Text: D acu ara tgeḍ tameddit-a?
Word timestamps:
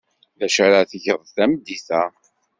D 0.39 0.41
acu 0.45 0.61
ara 0.65 0.89
tgeḍ 0.91 1.21
tameddit-a? 1.35 2.01